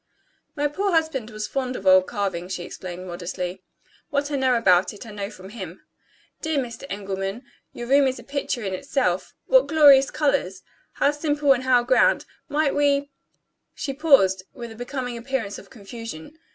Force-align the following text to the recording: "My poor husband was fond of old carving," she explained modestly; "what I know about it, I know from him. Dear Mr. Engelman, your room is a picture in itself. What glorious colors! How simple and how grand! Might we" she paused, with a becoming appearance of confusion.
"My 0.55 0.67
poor 0.67 0.93
husband 0.93 1.29
was 1.29 1.47
fond 1.47 1.75
of 1.75 1.85
old 1.85 2.07
carving," 2.07 2.47
she 2.49 2.63
explained 2.63 3.05
modestly; 3.05 3.61
"what 4.09 4.31
I 4.31 4.35
know 4.35 4.55
about 4.55 4.95
it, 4.95 5.05
I 5.05 5.11
know 5.11 5.29
from 5.29 5.49
him. 5.49 5.85
Dear 6.41 6.57
Mr. 6.57 6.85
Engelman, 6.89 7.43
your 7.71 7.85
room 7.85 8.07
is 8.07 8.17
a 8.17 8.23
picture 8.23 8.63
in 8.63 8.73
itself. 8.73 9.35
What 9.45 9.67
glorious 9.67 10.09
colors! 10.09 10.63
How 10.93 11.11
simple 11.11 11.53
and 11.53 11.65
how 11.65 11.83
grand! 11.83 12.25
Might 12.49 12.73
we" 12.73 13.11
she 13.75 13.93
paused, 13.93 14.41
with 14.55 14.71
a 14.71 14.75
becoming 14.75 15.17
appearance 15.19 15.59
of 15.59 15.69
confusion. 15.69 16.35